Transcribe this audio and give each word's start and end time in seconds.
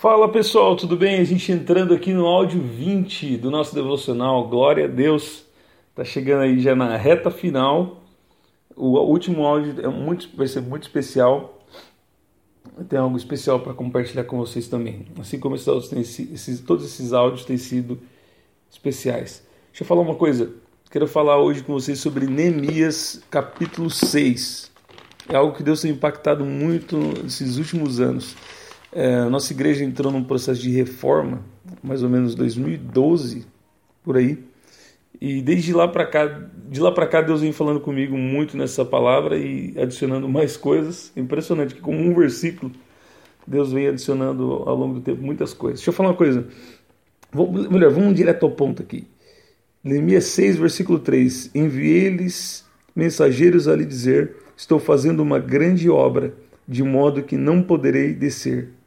Fala 0.00 0.30
pessoal, 0.30 0.76
tudo 0.76 0.96
bem? 0.96 1.18
A 1.18 1.24
gente 1.24 1.50
entrando 1.50 1.92
aqui 1.92 2.12
no 2.12 2.24
áudio 2.24 2.62
20 2.62 3.36
do 3.36 3.50
nosso 3.50 3.74
devocional. 3.74 4.46
Glória 4.46 4.84
a 4.84 4.86
Deus. 4.86 5.44
Tá 5.92 6.04
chegando 6.04 6.42
aí 6.42 6.60
já 6.60 6.76
na 6.76 6.96
reta 6.96 7.32
final. 7.32 8.00
O 8.76 8.96
último 9.00 9.44
áudio 9.44 9.74
é 9.84 9.88
muito, 9.88 10.28
vai 10.36 10.46
ser 10.46 10.60
muito 10.60 10.84
especial. 10.84 11.66
Tem 12.88 12.96
algo 12.96 13.16
especial 13.16 13.58
para 13.58 13.74
compartilhar 13.74 14.22
com 14.22 14.38
vocês 14.38 14.68
também. 14.68 15.04
Assim 15.18 15.40
como 15.40 15.56
esses, 15.56 16.20
esses, 16.32 16.60
todos 16.60 16.84
esses 16.84 17.12
áudios 17.12 17.44
têm 17.44 17.56
sido 17.56 17.98
especiais. 18.70 19.44
Deixa 19.72 19.82
eu 19.82 19.86
falar 19.88 20.02
uma 20.02 20.14
coisa. 20.14 20.52
Quero 20.92 21.08
falar 21.08 21.38
hoje 21.38 21.64
com 21.64 21.72
vocês 21.72 21.98
sobre 21.98 22.24
Neemias 22.28 23.20
capítulo 23.28 23.90
6. 23.90 24.70
É 25.28 25.34
algo 25.34 25.56
que 25.56 25.62
Deus 25.64 25.80
tem 25.80 25.90
impactado 25.90 26.44
muito 26.44 26.96
nesses 27.24 27.56
últimos 27.58 27.98
anos. 27.98 28.36
É, 28.92 29.24
nossa 29.24 29.52
igreja 29.52 29.84
entrou 29.84 30.10
num 30.10 30.24
processo 30.24 30.60
de 30.60 30.70
reforma, 30.70 31.44
mais 31.82 32.02
ou 32.02 32.08
menos 32.08 32.34
2012, 32.34 33.46
por 34.02 34.16
aí. 34.16 34.38
E 35.20 35.42
desde 35.42 35.72
lá 35.72 35.86
para 35.86 36.06
cá, 36.06 36.26
de 36.68 36.80
lá 36.80 36.92
para 36.92 37.06
cá 37.06 37.20
Deus 37.20 37.40
vem 37.40 37.52
falando 37.52 37.80
comigo 37.80 38.16
muito 38.16 38.56
nessa 38.56 38.84
palavra 38.84 39.36
e 39.36 39.74
adicionando 39.78 40.28
mais 40.28 40.56
coisas. 40.56 41.12
Impressionante 41.16 41.74
que 41.74 41.80
com 41.80 41.94
um 41.94 42.14
versículo 42.14 42.72
Deus 43.46 43.72
vem 43.72 43.88
adicionando 43.88 44.62
ao 44.64 44.76
longo 44.76 44.94
do 44.94 45.00
tempo 45.00 45.22
muitas 45.22 45.52
coisas. 45.52 45.80
Deixa 45.80 45.90
eu 45.90 45.94
falar 45.94 46.10
uma 46.10 46.16
coisa. 46.16 46.46
Vou, 47.32 47.50
melhor, 47.50 47.90
vamos 47.90 48.14
direto 48.14 48.46
ao 48.46 48.52
ponto 48.52 48.82
aqui. 48.82 49.06
Neemias 49.82 50.24
6, 50.26 50.56
versículo 50.56 50.98
3. 50.98 51.50
Enviei-lhes 51.54 52.64
mensageiros 52.94 53.66
a 53.66 53.74
lhe 53.74 53.84
dizer: 53.84 54.36
Estou 54.56 54.78
fazendo 54.78 55.20
uma 55.20 55.38
grande 55.38 55.90
obra, 55.90 56.32
de 56.66 56.82
modo 56.82 57.22
que 57.22 57.36
não 57.36 57.62
poderei 57.62 58.14
descer 58.14 58.77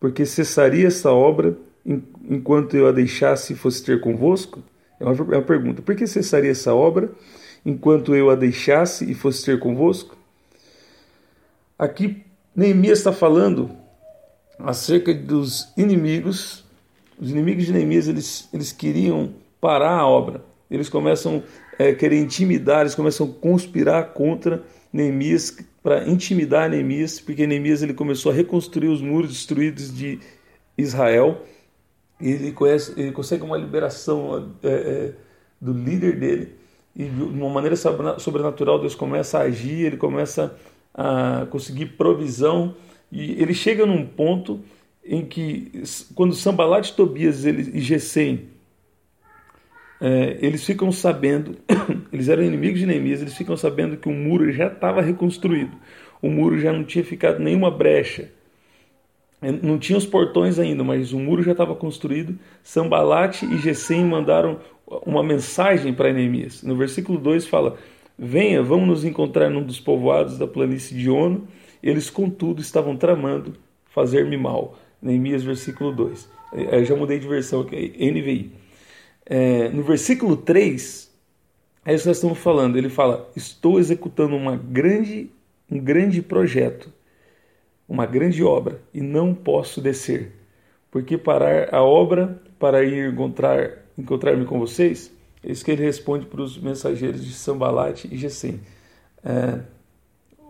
porque 0.00 0.24
cessaria 0.24 0.88
essa 0.88 1.12
obra 1.12 1.56
enquanto 1.84 2.74
eu 2.74 2.88
a 2.88 2.92
deixasse 2.92 3.52
e 3.52 3.56
fosse 3.56 3.84
ter 3.84 4.00
convosco? 4.00 4.62
É 4.98 5.04
uma, 5.04 5.12
é 5.12 5.36
uma 5.36 5.42
pergunta. 5.42 5.82
Por 5.82 5.94
que 5.94 6.06
cessaria 6.06 6.50
essa 6.50 6.74
obra 6.74 7.12
enquanto 7.64 8.14
eu 8.14 8.30
a 8.30 8.34
deixasse 8.34 9.08
e 9.08 9.14
fosse 9.14 9.44
ter 9.44 9.58
convosco? 9.58 10.16
Aqui 11.78 12.24
Neemias 12.56 12.98
está 12.98 13.12
falando 13.12 13.70
acerca 14.58 15.14
dos 15.14 15.72
inimigos. 15.76 16.64
Os 17.18 17.30
inimigos 17.30 17.66
de 17.66 17.72
Neemias 17.72 18.08
eles, 18.08 18.48
eles 18.52 18.72
queriam 18.72 19.34
parar 19.60 19.98
a 19.98 20.06
obra. 20.06 20.42
Eles 20.70 20.88
começam 20.88 21.42
a 21.78 21.84
é, 21.84 21.94
querer 21.94 22.18
intimidar, 22.18 22.82
eles 22.82 22.94
começam 22.94 23.26
a 23.26 23.40
conspirar 23.40 24.12
contra 24.12 24.62
Neemias 24.92 25.56
para 25.82 26.08
intimidar 26.08 26.68
Neemias, 26.68 27.20
porque 27.20 27.46
Neemias 27.46 27.82
ele 27.82 27.94
começou 27.94 28.32
a 28.32 28.34
reconstruir 28.34 28.88
os 28.88 29.00
muros 29.00 29.30
destruídos 29.30 29.94
de 29.94 30.18
Israel. 30.76 31.42
E 32.20 32.30
ele, 32.30 32.52
conhece, 32.52 32.92
ele 33.00 33.12
consegue 33.12 33.42
uma 33.42 33.56
liberação 33.56 34.52
é, 34.62 34.68
é, 34.68 35.12
do 35.60 35.72
líder 35.72 36.18
dele 36.18 36.60
e 36.94 37.04
de 37.04 37.22
uma 37.22 37.48
maneira 37.48 37.76
sobrenatural 37.76 38.78
Deus 38.78 38.94
começa 38.94 39.38
a 39.38 39.42
agir, 39.42 39.86
ele 39.86 39.96
começa 39.96 40.56
a 40.92 41.46
conseguir 41.50 41.86
provisão 41.86 42.74
e 43.10 43.40
ele 43.40 43.54
chega 43.54 43.86
num 43.86 44.04
ponto 44.04 44.60
em 45.04 45.24
que 45.24 45.82
quando 46.14 46.34
Sambalat, 46.34 46.92
Tobias 46.92 47.44
e 47.44 47.80
Gesem 47.80 48.48
é, 50.00 50.38
eles 50.40 50.64
ficam 50.64 50.90
sabendo, 50.90 51.56
eles 52.10 52.28
eram 52.28 52.42
inimigos 52.42 52.80
de 52.80 52.86
Neemias, 52.86 53.20
eles 53.20 53.36
ficam 53.36 53.56
sabendo 53.56 53.98
que 53.98 54.08
o 54.08 54.12
muro 54.12 54.50
já 54.50 54.68
estava 54.68 55.02
reconstruído, 55.02 55.76
o 56.22 56.30
muro 56.30 56.58
já 56.58 56.72
não 56.72 56.84
tinha 56.84 57.04
ficado 57.04 57.38
nenhuma 57.38 57.70
brecha, 57.70 58.30
é, 59.42 59.52
não 59.52 59.78
tinha 59.78 59.98
os 59.98 60.06
portões 60.06 60.58
ainda, 60.58 60.82
mas 60.82 61.12
o 61.12 61.18
muro 61.18 61.42
já 61.42 61.52
estava 61.52 61.74
construído. 61.74 62.38
Sambalate 62.62 63.46
e 63.46 63.58
Gesem 63.58 64.04
mandaram 64.04 64.60
uma 64.86 65.22
mensagem 65.22 65.94
para 65.94 66.12
Neemias. 66.12 66.62
No 66.62 66.76
versículo 66.76 67.18
2 67.18 67.46
fala: 67.46 67.76
Venha, 68.18 68.62
vamos 68.62 68.86
nos 68.86 69.04
encontrar 69.04 69.48
num 69.48 69.62
dos 69.62 69.80
povoados 69.80 70.36
da 70.36 70.46
planície 70.46 70.96
de 70.96 71.08
Ono. 71.08 71.48
Eles, 71.82 72.10
contudo, 72.10 72.60
estavam 72.60 72.96
tramando 72.96 73.54
fazer-me 73.86 74.36
mal. 74.36 74.78
Neemias, 75.00 75.42
versículo 75.42 75.90
2. 75.90 76.28
É, 76.52 76.80
eu 76.80 76.84
já 76.84 76.94
mudei 76.94 77.18
de 77.18 77.26
versão 77.26 77.62
aqui, 77.62 77.94
NVI 77.98 78.59
é, 79.32 79.68
no 79.68 79.84
versículo 79.84 80.36
3, 80.36 81.08
é 81.84 81.94
isso 81.94 82.02
que 82.02 82.08
nós 82.08 82.16
estamos 82.16 82.38
falando. 82.38 82.76
Ele 82.76 82.88
fala: 82.88 83.30
Estou 83.36 83.78
executando 83.78 84.34
uma 84.34 84.56
grande, 84.56 85.30
um 85.70 85.78
grande 85.78 86.20
projeto, 86.20 86.92
uma 87.88 88.06
grande 88.06 88.42
obra, 88.42 88.80
e 88.92 89.00
não 89.00 89.32
posso 89.32 89.80
descer. 89.80 90.32
Porque 90.90 91.16
parar 91.16 91.72
a 91.72 91.80
obra 91.80 92.42
para 92.58 92.82
ir 92.82 93.12
encontrar, 93.12 93.70
encontrar-me 93.96 94.44
com 94.44 94.58
vocês? 94.58 95.12
É 95.44 95.52
isso 95.52 95.64
que 95.64 95.70
ele 95.70 95.84
responde 95.84 96.26
para 96.26 96.42
os 96.42 96.58
mensageiros 96.58 97.24
de 97.24 97.32
Sambalate 97.32 98.08
e 98.12 98.18
Gesem. 98.18 98.60
É, 99.24 99.60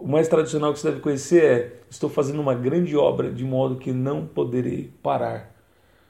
o 0.00 0.08
mais 0.08 0.26
tradicional 0.26 0.72
que 0.72 0.80
você 0.80 0.88
deve 0.88 1.02
conhecer 1.02 1.44
é: 1.44 1.72
Estou 1.90 2.08
fazendo 2.08 2.40
uma 2.40 2.54
grande 2.54 2.96
obra 2.96 3.30
de 3.30 3.44
modo 3.44 3.76
que 3.76 3.92
não 3.92 4.26
poderei 4.26 4.90
parar. 5.02 5.59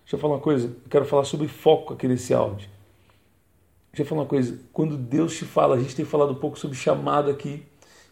Deixa 0.05 0.17
eu 0.17 0.19
falar 0.19 0.35
uma 0.35 0.41
coisa, 0.41 0.67
eu 0.67 0.91
quero 0.91 1.05
falar 1.05 1.25
sobre 1.25 1.49
foco 1.49 1.95
aqui 1.95 2.09
nesse 2.09 2.35
áudio. 2.35 2.69
Deixa 3.93 4.03
eu 4.03 4.07
falar 4.07 4.23
uma 4.23 4.29
coisa, 4.29 4.59
quando 4.73 4.97
Deus 4.97 5.37
te 5.37 5.45
fala, 5.45 5.77
a 5.77 5.81
gente 5.81 5.97
tem 5.97 6.05
falado 6.05 6.33
um 6.33 6.37
pouco 6.37 6.59
sobre 6.59 6.77
chamado 6.77 7.31
aqui, 7.31 7.65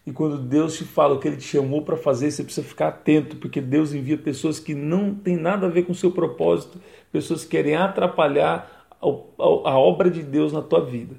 e 0.05 0.11
quando 0.11 0.37
Deus 0.37 0.75
te 0.77 0.83
fala 0.83 1.15
o 1.15 1.19
que 1.19 1.27
Ele 1.27 1.37
te 1.37 1.43
chamou 1.43 1.83
para 1.83 1.95
fazer, 1.95 2.31
você 2.31 2.43
precisa 2.43 2.65
ficar 2.65 2.87
atento, 2.87 3.35
porque 3.35 3.61
Deus 3.61 3.93
envia 3.93 4.17
pessoas 4.17 4.59
que 4.59 4.73
não 4.73 5.13
têm 5.13 5.37
nada 5.37 5.67
a 5.67 5.69
ver 5.69 5.83
com 5.83 5.91
o 5.91 5.95
seu 5.95 6.11
propósito, 6.11 6.81
pessoas 7.11 7.43
que 7.43 7.51
querem 7.51 7.75
atrapalhar 7.75 8.87
a 9.01 9.77
obra 9.77 10.09
de 10.09 10.23
Deus 10.23 10.51
na 10.51 10.61
tua 10.61 10.83
vida. 10.83 11.15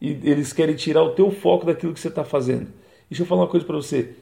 E 0.00 0.18
eles 0.24 0.52
querem 0.52 0.74
tirar 0.74 1.02
o 1.02 1.10
teu 1.10 1.30
foco 1.30 1.64
daquilo 1.64 1.94
que 1.94 2.00
você 2.00 2.08
está 2.08 2.24
fazendo. 2.24 2.68
Deixa 3.08 3.22
eu 3.22 3.26
falar 3.26 3.42
uma 3.42 3.48
coisa 3.48 3.64
para 3.64 3.76
você. 3.76 4.16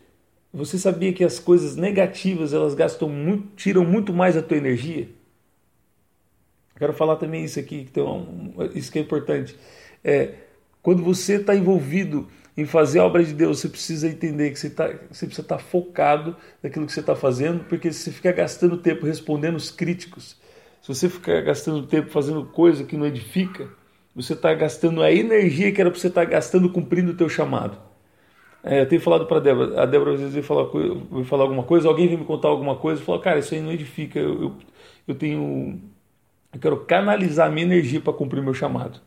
Você 0.53 0.78
sabia 0.78 1.12
que 1.12 1.25
as 1.25 1.39
coisas 1.39 1.77
negativas 1.77 2.53
elas 2.53 2.75
gastam 2.75 3.09
muito, 3.09 3.49
tiram 3.56 3.84
muito 3.84 4.12
mais 4.12 4.37
a 4.37 4.43
tua 4.43 4.59
energia? 4.59 5.09
Quero 6.80 6.94
falar 6.94 7.16
também 7.16 7.44
isso 7.44 7.60
aqui, 7.60 7.86
então, 7.92 8.26
isso 8.74 8.91
que 8.91 8.98
é 8.98 9.02
importante. 9.02 9.54
É, 10.02 10.30
quando 10.80 11.02
você 11.02 11.34
está 11.34 11.54
envolvido 11.54 12.26
em 12.56 12.64
fazer 12.64 13.00
a 13.00 13.04
obra 13.04 13.22
de 13.22 13.34
Deus, 13.34 13.60
você 13.60 13.68
precisa 13.68 14.08
entender 14.08 14.50
que 14.50 14.58
você, 14.58 14.70
tá, 14.70 14.86
você 14.86 15.26
precisa 15.26 15.42
estar 15.42 15.58
tá 15.58 15.58
focado 15.58 16.34
naquilo 16.62 16.86
que 16.86 16.92
você 16.94 17.00
está 17.00 17.14
fazendo, 17.14 17.64
porque 17.64 17.92
se 17.92 18.04
você 18.04 18.10
ficar 18.10 18.32
gastando 18.32 18.78
tempo 18.78 19.04
respondendo 19.04 19.56
os 19.56 19.70
críticos, 19.70 20.41
se 20.80 20.88
você 20.88 21.10
ficar 21.10 21.42
gastando 21.42 21.86
tempo 21.86 22.08
fazendo 22.08 22.46
coisa 22.46 22.82
que 22.82 22.97
não 22.97 23.04
edifica, 23.06 23.68
você 24.16 24.32
está 24.32 24.54
gastando 24.54 25.02
a 25.02 25.12
energia 25.12 25.70
que 25.72 25.82
era 25.82 25.91
para 25.91 26.00
você 26.00 26.06
estar 26.06 26.24
tá 26.24 26.30
gastando 26.30 26.70
cumprindo 26.72 27.10
o 27.10 27.14
teu 27.14 27.28
chamado. 27.28 27.76
É, 28.64 28.80
eu 28.80 28.88
tenho 28.88 29.02
falado 29.02 29.26
para 29.26 29.36
a 29.36 29.41
Débora, 29.41 29.82
a 29.82 29.84
Débora 29.84 30.14
às 30.14 30.20
vezes 30.20 30.32
vai 30.34 30.42
falar, 30.42 30.70
falar 31.26 31.42
alguma 31.42 31.62
coisa, 31.62 31.88
alguém 31.88 32.08
vem 32.08 32.16
me 32.16 32.24
contar 32.24 32.48
alguma 32.48 32.76
coisa, 32.76 33.02
e 33.02 33.04
fala, 33.04 33.20
cara, 33.20 33.38
isso 33.38 33.52
aí 33.54 33.60
não 33.60 33.70
edifica, 33.70 34.18
eu, 34.18 34.42
eu, 34.44 34.54
eu 35.08 35.14
tenho 35.14 35.78
eu 36.53 36.61
quero 36.61 36.84
canalizar 36.84 37.50
minha 37.50 37.65
energia 37.65 38.00
para 38.00 38.12
cumprir 38.12 38.43
meu 38.43 38.55
chamado. 38.55 39.00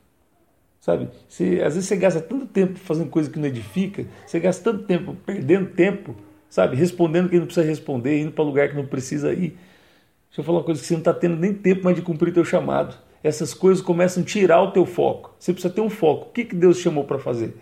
Sabe? 0.80 1.10
Você, 1.28 1.62
às 1.64 1.76
vezes 1.76 1.88
você 1.88 1.96
gasta 1.96 2.22
tanto 2.22 2.46
tempo 2.46 2.78
fazendo 2.78 3.10
coisa 3.10 3.30
que 3.30 3.40
não 3.40 3.48
edifica, 3.48 4.06
você 4.26 4.40
gasta 4.40 4.72
tanto 4.72 4.84
tempo 4.84 5.16
perdendo 5.26 5.70
tempo, 5.72 6.16
sabe? 6.50 6.76
Respondendo 6.76 7.30
quem 7.30 7.40
não 7.40 7.46
precisa 7.46 7.66
responder, 7.66 8.20
indo 8.20 8.32
para 8.32 8.44
lugar 8.44 8.70
que 8.70 8.76
não 8.76 8.86
precisa 8.86 9.32
ir. 9.32 9.58
Deixa 10.28 10.42
eu 10.42 10.44
falar 10.44 10.58
uma 10.58 10.64
coisa 10.64 10.82
que 10.82 10.88
você 10.88 10.94
não 10.94 11.00
está 11.00 11.14
tendo 11.14 11.38
nem 11.38 11.54
tempo 11.54 11.84
mais 11.84 11.96
de 11.96 12.02
cumprir 12.02 12.34
teu 12.34 12.44
chamado. 12.44 12.98
Essas 13.24 13.54
coisas 13.54 13.82
começam 13.82 14.24
a 14.24 14.26
tirar 14.26 14.62
o 14.62 14.72
teu 14.72 14.86
foco. 14.86 15.34
Você 15.40 15.54
precisa 15.54 15.74
ter 15.74 15.80
um 15.80 15.90
foco. 15.90 16.28
O 16.28 16.32
que, 16.32 16.44
que 16.44 16.56
Deus 16.56 16.78
chamou 16.78 17.06
para 17.06 17.18
fazer? 17.18 17.56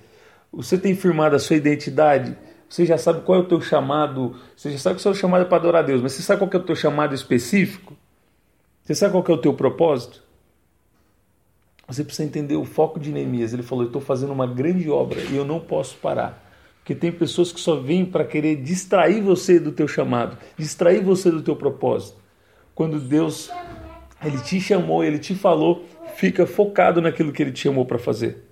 Você 0.52 0.78
tem 0.78 0.96
firmado 0.96 1.36
a 1.36 1.40
sua 1.40 1.56
identidade? 1.56 2.36
Você 2.68 2.86
já 2.86 2.98
sabe 2.98 3.22
qual 3.22 3.40
é 3.40 3.42
o 3.42 3.48
teu 3.48 3.62
chamado? 3.62 4.36
Você 4.56 4.72
já 4.72 4.78
sabe 4.78 4.96
que 4.96 5.02
o 5.02 5.04
seu 5.04 5.14
chamado 5.14 5.42
é 5.44 5.46
para 5.46 5.58
adorar 5.58 5.84
a 5.84 5.86
Deus, 5.86 6.02
mas 6.02 6.14
você 6.14 6.24
sabe 6.24 6.40
qual 6.40 6.50
é 6.52 6.58
o 6.58 6.64
teu 6.64 6.76
chamado 6.76 7.14
específico? 7.14 7.96
Você 8.84 8.96
sabe 8.96 9.12
qual 9.12 9.24
é 9.28 9.32
o 9.32 9.38
teu 9.38 9.54
propósito? 9.54 10.24
Você 11.88 12.04
precisa 12.04 12.28
entender 12.28 12.56
o 12.56 12.66
foco 12.66 13.00
de 13.00 13.12
Neemias. 13.12 13.54
Ele 13.54 13.64
falou: 13.64 13.84
Eu 13.84 13.88
estou 13.88 14.02
fazendo 14.02 14.32
uma 14.32 14.48
grande 14.48 14.90
obra 14.90 15.22
e 15.22 15.36
eu 15.36 15.46
não 15.46 15.60
posso 15.60 15.98
parar. 15.98 16.50
Porque 16.78 16.96
tem 16.96 17.12
pessoas 17.12 17.52
que 17.52 17.60
só 17.60 17.76
vêm 17.76 18.06
para 18.06 18.26
querer 18.26 18.56
distrair 18.56 19.22
você 19.22 19.60
do 19.60 19.72
teu 19.72 19.88
chamado, 19.88 20.38
distrair 20.58 21.04
você 21.04 21.30
do 21.30 21.44
teu 21.44 21.56
propósito. 21.56 22.18
Quando 22.74 23.00
Deus 23.00 23.52
ele 24.24 24.40
te 24.40 24.60
chamou, 24.60 25.04
ele 25.04 25.20
te 25.20 25.36
falou, 25.36 25.86
fica 26.16 26.48
focado 26.48 27.02
naquilo 27.02 27.32
que 27.32 27.44
ele 27.44 27.52
te 27.52 27.60
chamou 27.60 27.86
para 27.86 28.00
fazer. 28.00 28.44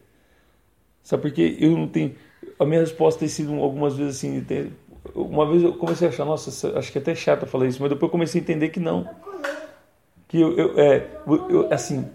Sabe 1.02 1.24
por 1.24 1.32
quê? 1.32 1.58
Eu 1.60 1.72
não 1.72 1.88
tenho. 1.88 2.14
A 2.60 2.66
minha 2.66 2.82
resposta 2.82 3.22
tem 3.22 3.28
sido 3.28 3.54
algumas 3.56 3.96
vezes 3.96 4.18
assim. 4.18 4.46
Uma 5.16 5.50
vez 5.50 5.64
eu 5.64 5.74
comecei 5.74 6.08
a 6.08 6.12
achar, 6.12 6.26
nossa, 6.26 6.78
acho 6.78 6.92
que 6.92 6.98
é 6.98 7.02
até 7.02 7.16
chato 7.16 7.48
falar 7.48 7.66
isso, 7.68 7.82
mas 7.82 7.90
depois 7.90 8.08
eu 8.10 8.12
comecei 8.12 8.40
a 8.40 8.44
entender 8.44 8.70
que 8.70 8.80
não 8.80 9.10
que 10.30 10.40
eu, 10.40 10.56
eu, 10.56 10.80
é, 10.80 11.08
eu, 11.50 11.74
assim, 11.74 12.08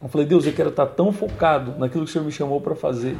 eu 0.00 0.08
falei, 0.08 0.26
Deus, 0.26 0.46
eu 0.46 0.52
quero 0.52 0.70
estar 0.70 0.86
tão 0.86 1.12
focado 1.12 1.72
naquilo 1.72 2.04
que 2.04 2.10
o 2.10 2.12
Senhor 2.12 2.24
me 2.24 2.30
chamou 2.30 2.60
para 2.60 2.76
fazer, 2.76 3.16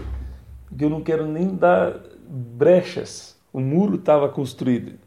que 0.75 0.85
eu 0.85 0.89
não 0.89 1.03
quero 1.03 1.27
nem 1.27 1.55
dar 1.55 2.01
brechas. 2.27 3.37
O 3.53 3.61
muro 3.61 3.97
estava 3.97 4.29
construído. 4.29 4.99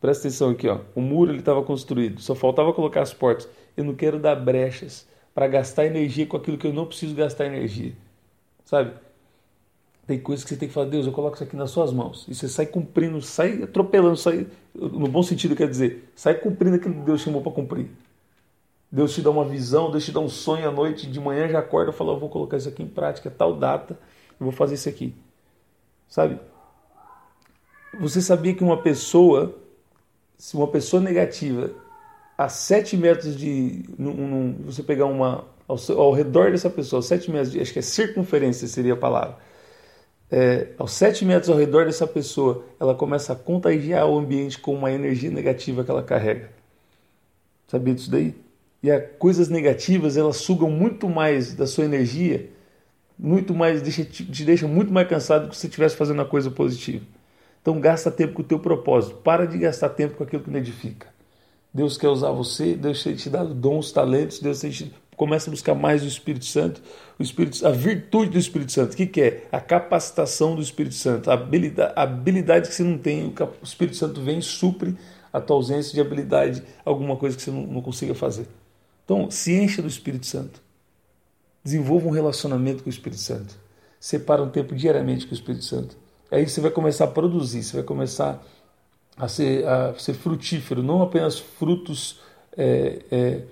Presta 0.00 0.26
atenção 0.26 0.50
aqui, 0.50 0.66
ó. 0.68 0.80
O 0.94 1.02
muro 1.02 1.30
ele 1.30 1.40
estava 1.40 1.62
construído, 1.62 2.20
só 2.20 2.34
faltava 2.34 2.72
colocar 2.72 3.02
as 3.02 3.12
portas. 3.12 3.46
Eu 3.76 3.84
não 3.84 3.94
quero 3.94 4.18
dar 4.18 4.34
brechas 4.36 5.06
para 5.34 5.46
gastar 5.46 5.84
energia 5.84 6.26
com 6.26 6.38
aquilo 6.38 6.56
que 6.56 6.66
eu 6.66 6.72
não 6.72 6.86
preciso 6.86 7.14
gastar 7.14 7.46
energia. 7.46 7.92
Sabe? 8.64 8.92
Tem 10.06 10.18
coisas 10.18 10.44
que 10.44 10.50
você 10.50 10.56
tem 10.56 10.68
que 10.68 10.74
falar, 10.74 10.86
Deus, 10.86 11.06
eu 11.06 11.12
coloco 11.12 11.34
isso 11.34 11.44
aqui 11.44 11.56
nas 11.56 11.70
suas 11.70 11.92
mãos. 11.92 12.26
E 12.26 12.34
você 12.34 12.48
sai 12.48 12.66
cumprindo, 12.66 13.20
sai 13.20 13.62
atropelando, 13.62 14.16
sai, 14.16 14.46
no 14.74 15.08
bom 15.08 15.22
sentido 15.22 15.54
quer 15.54 15.68
dizer, 15.68 16.10
sai 16.16 16.34
cumprindo 16.34 16.76
aquilo 16.76 16.94
que 16.94 17.00
Deus 17.00 17.20
chamou 17.20 17.42
para 17.42 17.52
cumprir. 17.52 17.90
Deus 18.92 19.14
te 19.14 19.22
dá 19.22 19.30
uma 19.30 19.46
visão, 19.46 19.90
Deus 19.90 20.04
te 20.04 20.12
dá 20.12 20.20
um 20.20 20.28
sonho 20.28 20.68
à 20.68 20.70
noite, 20.70 21.10
de 21.10 21.18
manhã 21.18 21.48
já 21.48 21.60
acorda 21.60 21.90
e 21.90 21.94
fala, 21.94 22.12
eu 22.12 22.18
vou 22.18 22.28
colocar 22.28 22.58
isso 22.58 22.68
aqui 22.68 22.82
em 22.82 22.86
prática, 22.86 23.30
tal 23.30 23.56
data, 23.56 23.98
eu 24.38 24.44
vou 24.44 24.52
fazer 24.52 24.74
isso 24.74 24.86
aqui. 24.86 25.14
Sabe? 26.06 26.38
Você 27.98 28.20
sabia 28.20 28.54
que 28.54 28.62
uma 28.62 28.82
pessoa, 28.82 29.58
se 30.36 30.54
uma 30.54 30.68
pessoa 30.68 31.02
negativa, 31.02 31.70
a 32.36 32.50
7 32.50 32.96
metros 32.98 33.34
de. 33.34 33.84
Num, 33.98 34.12
num, 34.12 34.56
você 34.64 34.82
pegar 34.82 35.06
uma. 35.06 35.46
Ao, 35.66 35.76
ao, 35.96 36.12
redor 36.12 36.50
dessa 36.50 36.68
pessoa, 36.68 37.00
7 37.00 37.30
metros 37.30 37.52
de. 37.52 37.60
Acho 37.60 37.72
que 37.72 37.78
é 37.78 37.82
circunferência 37.82 38.68
seria 38.68 38.92
a 38.92 38.96
palavra. 38.96 39.38
É, 40.30 40.68
aos 40.78 40.92
7 40.92 41.24
metros 41.24 41.48
ao 41.48 41.56
redor 41.56 41.86
dessa 41.86 42.06
pessoa, 42.06 42.64
ela 42.78 42.94
começa 42.94 43.32
a 43.32 43.36
contagiar 43.36 44.06
o 44.06 44.18
ambiente 44.18 44.58
com 44.58 44.74
uma 44.74 44.90
energia 44.90 45.30
negativa 45.30 45.82
que 45.82 45.90
ela 45.90 46.02
carrega. 46.02 46.50
Sabia 47.68 47.94
disso 47.94 48.10
daí? 48.10 48.41
E 48.82 48.90
as 48.90 49.02
coisas 49.18 49.48
negativas, 49.48 50.16
elas 50.16 50.38
sugam 50.38 50.70
muito 50.70 51.08
mais 51.08 51.54
da 51.54 51.66
sua 51.66 51.84
energia, 51.84 52.50
muito 53.16 53.54
mais, 53.54 53.80
deixa, 53.80 54.04
te 54.04 54.44
deixa 54.44 54.66
muito 54.66 54.92
mais 54.92 55.08
cansado 55.08 55.44
do 55.44 55.50
que 55.50 55.54
se 55.54 55.60
você 55.60 55.66
estivesse 55.68 55.96
fazendo 55.96 56.20
a 56.20 56.24
coisa 56.24 56.50
positiva. 56.50 57.04
Então 57.60 57.80
gasta 57.80 58.10
tempo 58.10 58.34
com 58.34 58.42
o 58.42 58.44
teu 58.44 58.58
propósito. 58.58 59.14
Para 59.16 59.46
de 59.46 59.56
gastar 59.56 59.90
tempo 59.90 60.16
com 60.16 60.24
aquilo 60.24 60.42
que 60.42 60.50
não 60.50 60.58
edifica. 60.58 61.06
Deus 61.72 61.96
quer 61.96 62.08
usar 62.08 62.32
você, 62.32 62.74
Deus 62.74 63.02
tem 63.02 63.14
te 63.14 63.30
dado 63.30 63.54
dons, 63.54 63.92
talentos, 63.92 64.40
Deus 64.40 64.60
tem 64.60 64.70
te... 64.70 64.92
começa 65.16 65.48
a 65.48 65.52
buscar 65.52 65.74
mais 65.74 66.02
o 66.02 66.06
Espírito 66.06 66.44
Santo, 66.44 66.82
o 67.18 67.22
Espírito, 67.22 67.64
a 67.64 67.70
virtude 67.70 68.32
do 68.32 68.38
Espírito 68.38 68.72
Santo. 68.72 68.94
O 68.94 68.96
que, 68.96 69.06
que 69.06 69.22
é? 69.22 69.46
A 69.52 69.60
capacitação 69.60 70.56
do 70.56 70.60
Espírito 70.60 70.96
Santo, 70.96 71.30
a 71.30 71.34
habilidade, 71.34 71.92
a 71.94 72.02
habilidade 72.02 72.68
que 72.68 72.74
você 72.74 72.82
não 72.82 72.98
tem, 72.98 73.26
o 73.26 73.64
Espírito 73.64 73.96
Santo 73.96 74.20
vem 74.20 74.40
e 74.40 74.42
supre 74.42 74.96
a 75.32 75.40
tua 75.40 75.56
ausência 75.56 75.94
de 75.94 76.00
habilidade, 76.00 76.62
alguma 76.84 77.16
coisa 77.16 77.36
que 77.36 77.42
você 77.42 77.50
não, 77.50 77.62
não 77.62 77.80
consiga 77.80 78.14
fazer. 78.14 78.46
Então, 79.04 79.30
se 79.30 79.52
encha 79.52 79.82
do 79.82 79.88
Espírito 79.88 80.26
Santo. 80.26 80.60
Desenvolva 81.62 82.08
um 82.08 82.10
relacionamento 82.10 82.82
com 82.82 82.88
o 82.88 82.92
Espírito 82.92 83.20
Santo. 83.20 83.56
Separa 84.00 84.42
um 84.42 84.50
tempo 84.50 84.74
diariamente 84.74 85.26
com 85.26 85.32
o 85.32 85.34
Espírito 85.34 85.64
Santo. 85.64 85.96
Aí 86.30 86.48
você 86.48 86.60
vai 86.60 86.70
começar 86.70 87.04
a 87.04 87.08
produzir, 87.08 87.62
você 87.62 87.76
vai 87.76 87.84
começar 87.84 88.42
a 89.16 89.28
ser, 89.28 89.66
a 89.66 89.94
ser 89.98 90.14
frutífero, 90.14 90.82
não 90.82 91.02
apenas 91.02 91.38
frutos 91.38 92.20
é, 92.56 93.02
é, 93.10 93.42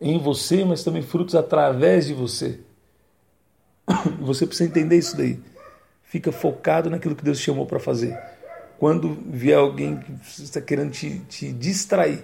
em 0.00 0.18
você, 0.18 0.64
mas 0.64 0.84
também 0.84 1.02
frutos 1.02 1.34
através 1.34 2.06
de 2.06 2.14
você. 2.14 2.60
Você 4.20 4.46
precisa 4.46 4.68
entender 4.68 4.96
isso 4.96 5.16
daí. 5.16 5.40
Fica 6.02 6.30
focado 6.30 6.90
naquilo 6.90 7.16
que 7.16 7.24
Deus 7.24 7.40
chamou 7.40 7.66
para 7.66 7.80
fazer. 7.80 8.18
Quando 8.78 9.16
vier 9.26 9.58
alguém 9.58 9.96
que 9.96 10.42
está 10.42 10.60
querendo 10.60 10.92
te, 10.92 11.20
te 11.20 11.52
distrair, 11.52 12.22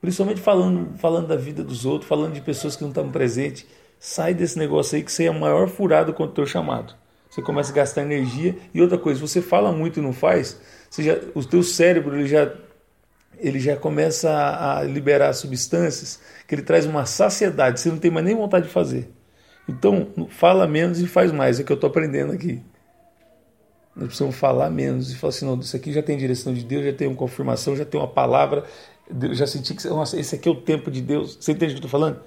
principalmente 0.00 0.40
falando, 0.40 0.96
falando 0.98 1.28
da 1.28 1.36
vida 1.36 1.62
dos 1.62 1.84
outros, 1.84 2.08
falando 2.08 2.34
de 2.34 2.40
pessoas 2.40 2.76
que 2.76 2.82
não 2.82 2.90
estão 2.90 3.10
presentes, 3.10 3.66
sai 3.98 4.34
desse 4.34 4.58
negócio 4.58 4.96
aí 4.96 5.02
que 5.02 5.10
você 5.10 5.24
é 5.24 5.28
a 5.28 5.32
maior 5.32 5.68
furada 5.68 6.12
contra 6.12 6.32
o 6.32 6.34
teu 6.34 6.46
chamado 6.46 6.94
você 7.38 7.42
começa 7.42 7.72
a 7.72 7.74
gastar 7.74 8.02
energia. 8.02 8.56
E 8.72 8.80
outra 8.80 8.98
coisa, 8.98 9.20
você 9.20 9.40
fala 9.40 9.72
muito 9.72 10.00
e 10.00 10.02
não 10.02 10.12
faz, 10.12 10.60
você 10.90 11.02
já, 11.02 11.18
o 11.34 11.44
teu 11.44 11.62
cérebro 11.62 12.16
ele 12.16 12.26
já, 12.26 12.52
ele 13.38 13.60
já 13.60 13.76
começa 13.76 14.30
a, 14.30 14.78
a 14.78 14.82
liberar 14.82 15.32
substâncias 15.32 16.20
que 16.46 16.54
ele 16.54 16.62
traz 16.62 16.86
uma 16.86 17.04
saciedade, 17.06 17.80
você 17.80 17.90
não 17.90 17.98
tem 17.98 18.10
mais 18.10 18.24
nem 18.24 18.34
vontade 18.34 18.66
de 18.66 18.72
fazer. 18.72 19.10
Então, 19.68 20.08
fala 20.30 20.66
menos 20.66 21.00
e 21.00 21.06
faz 21.06 21.30
mais, 21.30 21.58
é 21.58 21.62
o 21.62 21.66
que 21.66 21.72
eu 21.72 21.74
estou 21.74 21.90
aprendendo 21.90 22.32
aqui. 22.32 22.62
Nós 23.94 24.06
precisamos 24.06 24.36
falar 24.36 24.70
menos 24.70 25.12
e 25.12 25.16
falar 25.16 25.30
assim: 25.30 25.44
não, 25.44 25.58
isso 25.58 25.76
aqui 25.76 25.92
já 25.92 26.02
tem 26.02 26.16
direção 26.16 26.54
de 26.54 26.64
Deus, 26.64 26.84
já 26.84 26.92
tem 26.92 27.08
uma 27.08 27.16
confirmação, 27.16 27.76
já 27.76 27.84
tem 27.84 28.00
uma 28.00 28.08
palavra, 28.08 28.64
já 29.32 29.46
senti 29.46 29.74
que 29.74 29.88
nossa, 29.88 30.18
esse 30.18 30.34
aqui 30.34 30.48
é 30.48 30.52
o 30.52 30.60
tempo 30.60 30.90
de 30.90 31.00
Deus. 31.00 31.36
Você 31.40 31.52
entende 31.52 31.72
o 31.72 31.76
que 31.76 31.84
eu 31.84 31.86
estou 31.86 32.00
falando? 32.00 32.20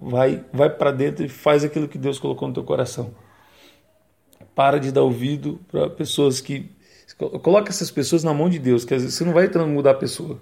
Vai, 0.00 0.44
vai 0.52 0.70
para 0.70 0.92
dentro 0.92 1.24
e 1.24 1.28
faz 1.28 1.64
aquilo 1.64 1.88
que 1.88 1.98
Deus 1.98 2.18
colocou 2.18 2.46
no 2.48 2.54
teu 2.54 2.64
coração. 2.64 3.10
Para 4.54 4.78
de 4.78 4.92
dar 4.92 5.02
ouvido 5.02 5.60
para 5.70 5.88
pessoas 5.90 6.40
que. 6.40 6.70
Coloca 7.42 7.70
essas 7.70 7.90
pessoas 7.90 8.22
na 8.22 8.32
mão 8.32 8.48
de 8.48 8.58
Deus, 8.58 8.84
que 8.84 8.96
você 8.96 9.24
não 9.24 9.32
vai 9.32 9.48
mudar 9.66 9.92
a 9.92 9.94
pessoa. 9.94 10.38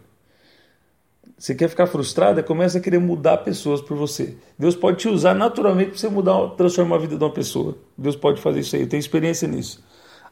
Você 1.38 1.54
quer 1.54 1.68
ficar 1.68 1.86
frustrado, 1.86 2.42
começa 2.42 2.78
a 2.78 2.80
querer 2.80 2.98
mudar 2.98 3.38
pessoas 3.38 3.80
por 3.80 3.96
você. 3.96 4.36
Deus 4.58 4.74
pode 4.74 4.98
te 4.98 5.08
usar 5.08 5.34
naturalmente 5.34 5.90
para 5.90 5.98
você 5.98 6.08
mudar, 6.08 6.48
transformar 6.50 6.96
a 6.96 6.98
vida 6.98 7.16
de 7.16 7.22
uma 7.22 7.32
pessoa. 7.32 7.76
Deus 7.96 8.16
pode 8.16 8.40
fazer 8.40 8.60
isso 8.60 8.74
aí, 8.74 8.82
eu 8.82 8.88
tenho 8.88 9.00
experiência 9.00 9.46
nisso. 9.46 9.84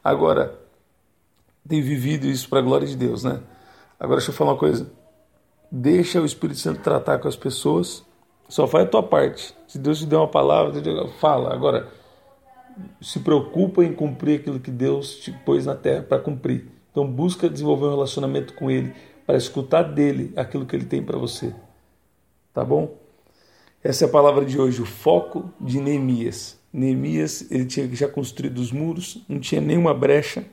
Agora, 0.02 0.58
tenho 1.68 1.84
vivido 1.84 2.26
isso 2.26 2.48
para 2.48 2.58
a 2.58 2.62
glória 2.62 2.86
de 2.86 2.96
Deus, 2.96 3.22
né? 3.22 3.40
Agora 3.98 4.18
deixa 4.18 4.30
eu 4.30 4.34
falar 4.34 4.52
uma 4.52 4.58
coisa. 4.58 4.90
Deixa 5.76 6.20
o 6.20 6.24
Espírito 6.24 6.60
Santo 6.60 6.82
tratar 6.82 7.18
com 7.18 7.26
as 7.26 7.34
pessoas. 7.34 8.04
Só 8.48 8.64
faz 8.64 8.84
a 8.84 8.88
tua 8.88 9.02
parte. 9.02 9.52
Se 9.66 9.76
Deus 9.76 9.98
te 9.98 10.06
der 10.06 10.16
uma 10.16 10.28
palavra, 10.28 10.80
fala. 11.18 11.52
Agora, 11.52 11.88
se 13.00 13.18
preocupa 13.18 13.84
em 13.84 13.92
cumprir 13.92 14.38
aquilo 14.38 14.60
que 14.60 14.70
Deus 14.70 15.16
te 15.16 15.32
pôs 15.32 15.66
na 15.66 15.74
terra 15.74 16.04
para 16.04 16.20
cumprir. 16.20 16.68
Então 16.92 17.04
busca 17.04 17.50
desenvolver 17.50 17.86
um 17.86 17.90
relacionamento 17.90 18.54
com 18.54 18.70
Ele 18.70 18.94
para 19.26 19.36
escutar 19.36 19.82
dele 19.82 20.32
aquilo 20.36 20.64
que 20.64 20.76
Ele 20.76 20.84
tem 20.84 21.02
para 21.02 21.18
você. 21.18 21.52
Tá 22.52 22.64
bom? 22.64 22.96
Essa 23.82 24.04
é 24.04 24.06
a 24.08 24.12
palavra 24.12 24.44
de 24.44 24.60
hoje, 24.60 24.80
o 24.80 24.86
foco 24.86 25.50
de 25.60 25.80
Neemias. 25.80 26.56
Neemias 26.72 27.50
ele 27.50 27.64
tinha 27.64 27.92
já 27.96 28.06
construído 28.06 28.58
os 28.58 28.70
muros, 28.70 29.24
não 29.28 29.40
tinha 29.40 29.60
nenhuma 29.60 29.92
brecha, 29.92 30.44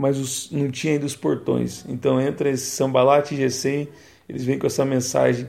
mas 0.00 0.18
os, 0.18 0.50
não 0.50 0.70
tinha 0.70 0.94
ainda 0.94 1.06
os 1.06 1.14
portões. 1.14 1.84
Então 1.88 2.20
entra 2.20 2.50
esse 2.50 2.70
Sambalat 2.70 3.30
e 3.32 3.36
Gesem, 3.36 3.88
eles 4.28 4.44
vêm 4.44 4.58
com 4.58 4.66
essa 4.66 4.84
mensagem 4.84 5.48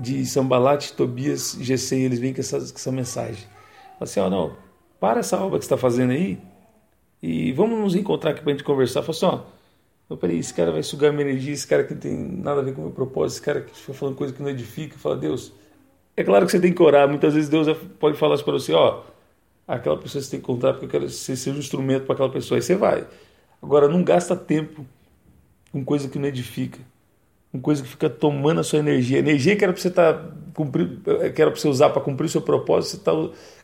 de 0.00 0.24
Sambalat, 0.24 0.92
Tobias, 0.92 1.58
Gesem, 1.60 2.04
eles 2.04 2.18
vêm 2.18 2.32
com 2.32 2.40
essa, 2.40 2.58
com 2.58 2.64
essa 2.64 2.92
mensagem. 2.92 3.46
Assim, 4.00 4.20
ó, 4.20 4.30
não, 4.30 4.56
para 5.00 5.20
essa 5.20 5.36
obra 5.38 5.58
que 5.58 5.64
você 5.64 5.74
está 5.74 5.76
fazendo 5.76 6.12
aí 6.12 6.38
e 7.22 7.52
vamos 7.52 7.78
nos 7.78 7.94
encontrar 7.94 8.30
aqui 8.30 8.40
para 8.40 8.52
a 8.52 8.54
gente 8.54 8.64
conversar. 8.64 9.02
Fala 9.02 9.16
assim, 9.16 9.26
ó, 9.26 9.40
não, 10.08 10.16
peraí, 10.16 10.38
esse 10.38 10.54
cara 10.54 10.70
vai 10.70 10.82
sugar 10.82 11.12
minha 11.12 11.28
energia, 11.28 11.52
esse 11.52 11.66
cara 11.66 11.82
que 11.82 11.92
não 11.92 12.00
tem 12.00 12.16
nada 12.16 12.60
a 12.60 12.64
ver 12.64 12.74
com 12.74 12.82
o 12.82 12.84
meu 12.84 12.92
propósito, 12.92 13.38
esse 13.38 13.44
cara 13.44 13.60
que 13.60 13.76
fica 13.76 13.92
falando 13.92 14.14
coisa 14.16 14.32
que 14.32 14.40
não 14.40 14.48
edifica, 14.48 14.96
fala, 14.96 15.16
Deus, 15.16 15.52
é 16.16 16.22
claro 16.22 16.46
que 16.46 16.52
você 16.52 16.60
tem 16.60 16.72
que 16.72 16.82
orar, 16.82 17.08
muitas 17.08 17.34
vezes 17.34 17.48
Deus 17.50 17.66
pode 17.98 18.16
falar 18.16 18.38
para 18.38 18.52
você, 18.52 18.72
ó, 18.72 19.02
aquela 19.66 19.96
pessoa 19.96 20.22
você 20.22 20.30
tem 20.30 20.40
que 20.40 20.44
encontrar 20.44 20.72
porque 20.72 20.86
eu 20.86 20.90
quero 20.90 21.06
que 21.06 21.12
você 21.12 21.36
seja 21.36 21.56
um 21.56 21.60
instrumento 21.60 22.04
para 22.04 22.14
aquela 22.14 22.30
pessoa, 22.30 22.58
aí 22.58 22.62
você 22.62 22.74
vai. 22.74 23.06
Agora, 23.62 23.88
não 23.88 24.04
gasta 24.04 24.36
tempo 24.36 24.86
com 25.72 25.84
coisa 25.84 26.08
que 26.08 26.18
não 26.18 26.28
edifica 26.28 26.78
com 27.56 27.60
coisa 27.60 27.82
que 27.82 27.88
fica 27.88 28.08
tomando 28.08 28.60
a 28.60 28.64
sua 28.64 28.78
energia. 28.78 29.18
Energia 29.18 29.56
que 29.56 29.64
era 29.64 29.72
para 29.72 29.82
você 29.82 29.90
tá 29.90 30.30
cumprir, 30.54 31.00
que 31.34 31.42
era 31.42 31.50
você 31.50 31.68
usar 31.68 31.90
para 31.90 32.00
cumprir 32.02 32.26
o 32.26 32.28
seu 32.28 32.40
propósito, 32.40 32.90
você 32.90 32.96
está 32.96 33.12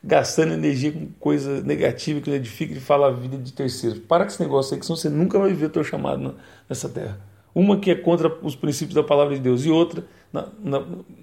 gastando 0.02 0.52
energia 0.52 0.92
com 0.92 1.06
coisa 1.18 1.62
negativa 1.62 2.20
que 2.20 2.28
não 2.28 2.36
edifica 2.36 2.74
e 2.74 2.80
fala 2.80 3.08
a 3.08 3.10
vida 3.10 3.36
de 3.36 3.52
terceiros. 3.52 3.98
Para 4.00 4.24
com 4.24 4.30
esse 4.30 4.42
negócio 4.42 4.74
aí, 4.74 4.80
que 4.80 4.86
senão 4.86 4.96
você 4.96 5.08
nunca 5.08 5.38
vai 5.38 5.50
viver 5.50 5.66
o 5.66 5.70
teu 5.70 5.84
chamado 5.84 6.34
nessa 6.68 6.88
terra. 6.88 7.18
Uma 7.54 7.78
que 7.78 7.90
é 7.90 7.94
contra 7.94 8.34
os 8.42 8.56
princípios 8.56 8.94
da 8.94 9.02
palavra 9.02 9.34
de 9.34 9.40
Deus 9.40 9.64
e 9.64 9.70
outra, 9.70 10.04
na, 10.32 10.48
na, 10.62 10.82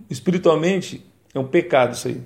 espiritualmente, 0.10 1.06
é 1.34 1.40
um 1.40 1.46
pecado 1.46 1.94
isso 1.94 2.08
aí. 2.08 2.22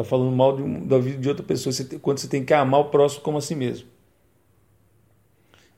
Está 0.00 0.08
falando 0.08 0.34
mal 0.34 0.56
de, 0.56 0.62
da 0.86 0.98
vida 0.98 1.18
de 1.18 1.28
outra 1.28 1.44
pessoa, 1.44 1.70
você, 1.70 1.84
quando 1.98 2.18
você 2.18 2.26
tem 2.26 2.42
que 2.42 2.54
amar 2.54 2.80
o 2.80 2.84
próximo 2.86 3.22
como 3.22 3.36
a 3.36 3.40
si 3.42 3.54
mesmo. 3.54 3.86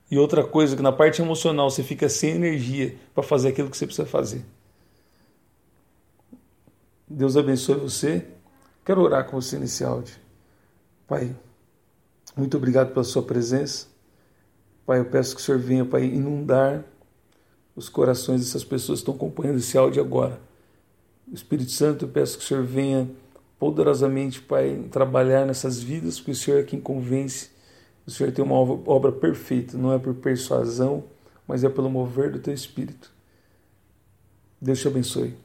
E 0.09 0.17
outra 0.17 0.45
coisa, 0.45 0.76
que 0.76 0.83
na 0.83 0.93
parte 0.93 1.21
emocional 1.21 1.69
você 1.69 1.83
fica 1.83 2.09
sem 2.09 2.31
energia 2.31 2.97
para 3.12 3.25
fazer 3.25 3.49
aquilo 3.49 3.69
que 3.69 3.76
você 3.76 3.85
precisa 3.85 4.07
fazer. 4.07 4.45
Deus 7.09 7.37
abençoe 7.37 7.75
você. 7.75 8.25
Quero 8.85 9.00
orar 9.00 9.29
com 9.29 9.41
você 9.41 9.59
nesse 9.59 9.83
áudio. 9.83 10.14
Pai, 11.09 11.35
muito 12.37 12.57
obrigado 12.57 12.93
pela 12.93 13.05
sua 13.05 13.23
presença. 13.23 13.88
Pai, 14.87 15.00
eu 15.00 15.07
peço 15.07 15.35
que 15.35 15.41
o 15.41 15.45
Senhor 15.45 15.59
venha, 15.61 15.85
Pai, 15.85 16.05
inundar 16.05 16.85
os 17.75 17.88
corações 17.88 18.41
dessas 18.41 18.62
pessoas 18.62 19.00
que 19.00 19.02
estão 19.02 19.14
acompanhando 19.14 19.59
esse 19.59 19.76
áudio 19.76 20.00
agora. 20.00 20.38
Espírito 21.33 21.73
Santo, 21.73 22.05
eu 22.05 22.09
peço 22.09 22.38
que 22.38 22.45
o 22.45 22.47
Senhor 22.47 22.62
venha 22.62 23.11
poderosamente, 23.62 24.40
Pai, 24.40 24.88
trabalhar 24.90 25.47
nessas 25.47 25.81
vidas, 25.81 26.19
porque 26.19 26.33
o 26.33 26.35
Senhor 26.35 26.59
é 26.59 26.62
quem 26.64 26.81
convence 26.81 27.52
o 28.04 28.11
Senhor 28.11 28.33
tem 28.33 28.45
uma 28.45 28.57
obra 28.57 29.12
perfeita, 29.12 29.78
não 29.78 29.92
é 29.92 29.99
por 30.00 30.14
persuasão, 30.14 31.04
mas 31.47 31.62
é 31.62 31.69
pelo 31.69 31.88
mover 31.88 32.33
do 32.33 32.40
teu 32.40 32.52
espírito. 32.52 33.12
Deus 34.61 34.81
te 34.81 34.88
abençoe. 34.88 35.37